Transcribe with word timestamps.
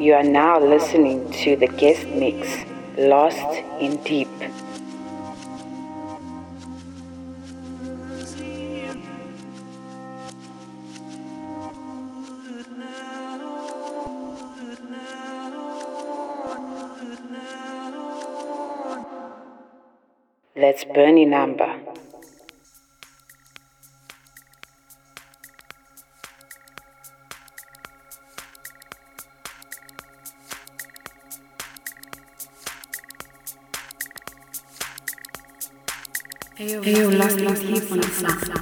You 0.00 0.14
are 0.14 0.22
now 0.22 0.58
listening 0.58 1.30
to 1.44 1.56
the 1.56 1.66
guest 1.66 2.06
mix, 2.08 2.64
Lost 2.96 3.36
in 3.80 3.98
Deep. 4.02 4.28
That's 20.56 20.84
Bernie 20.84 21.26
Number. 21.26 21.79
Keep 38.20 38.59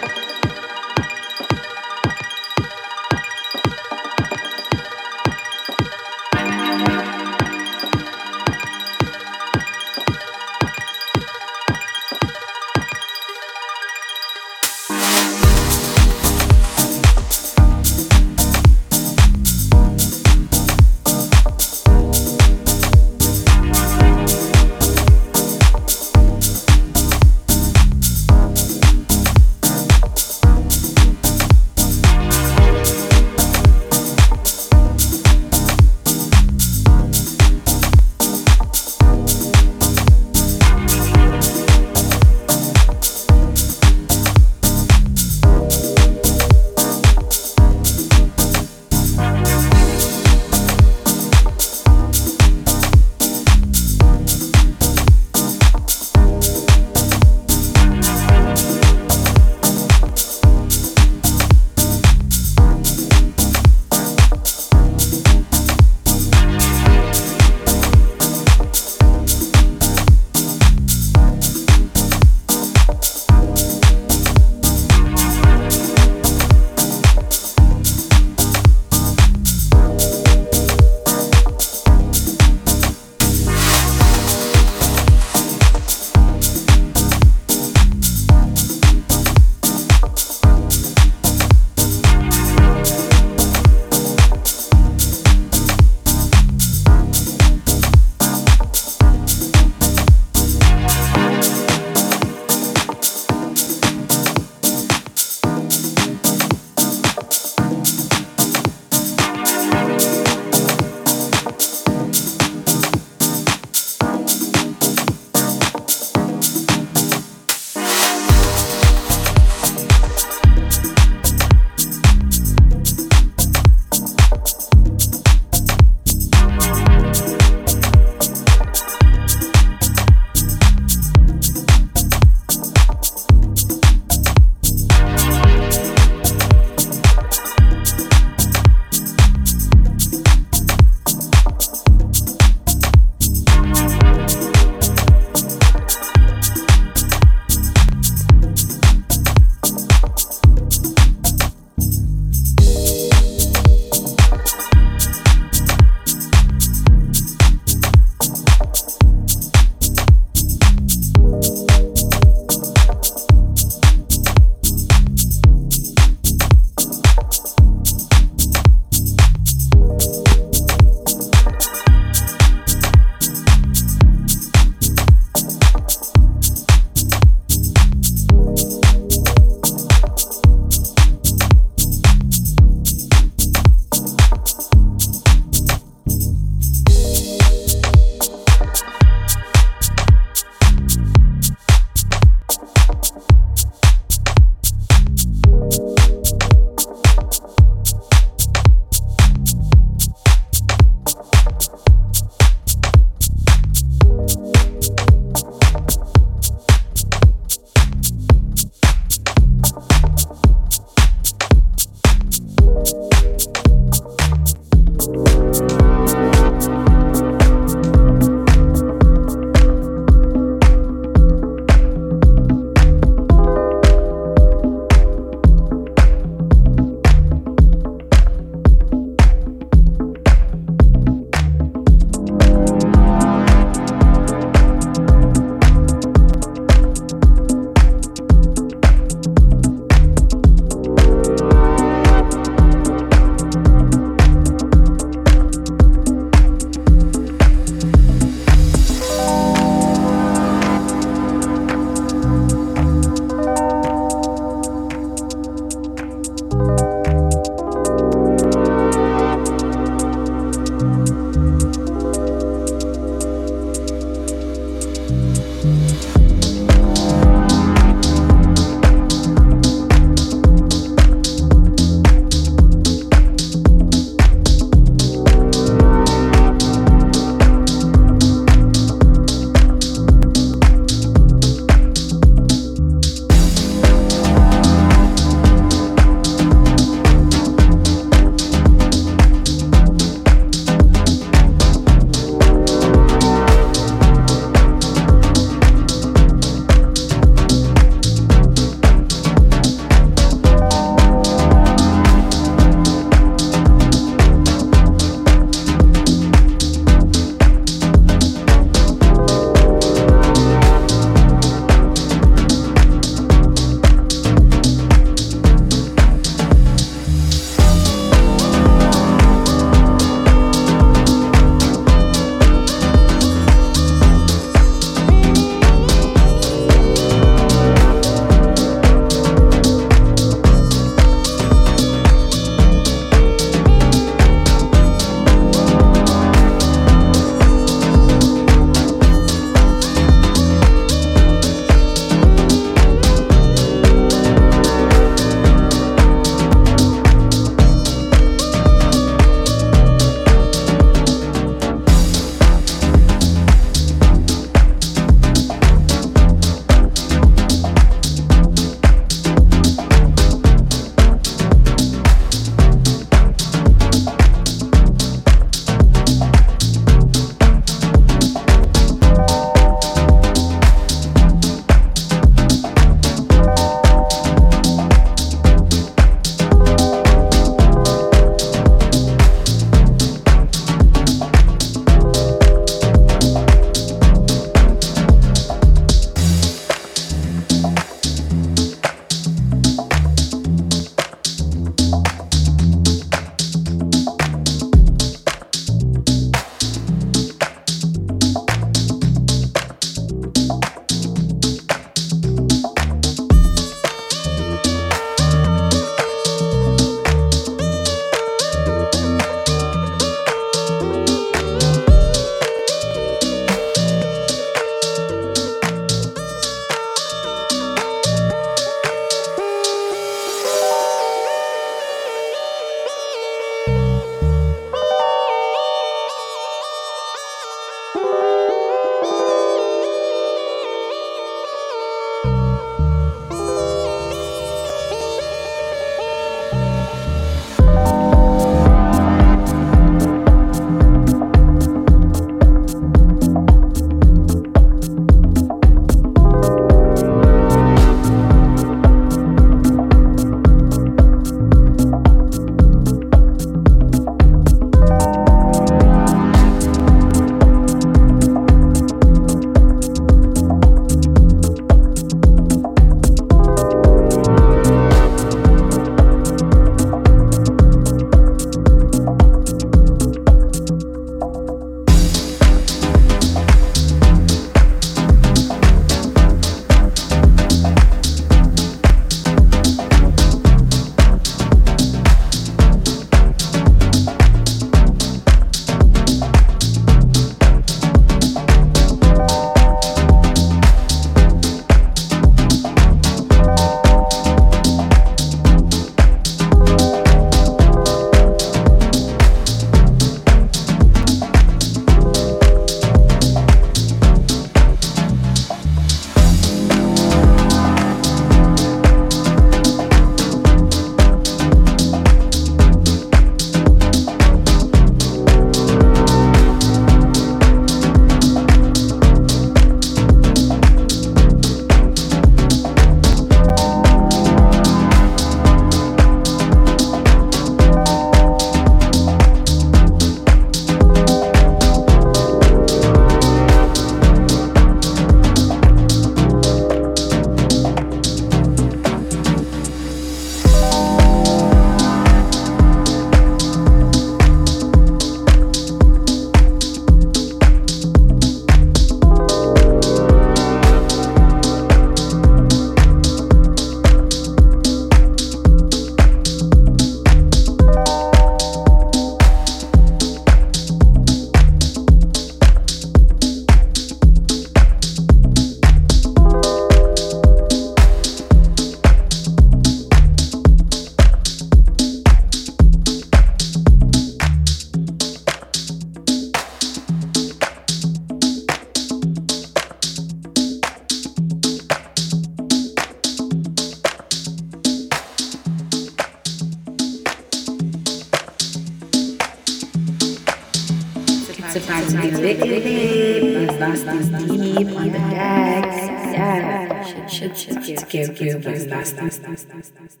decks. 598.25 600.00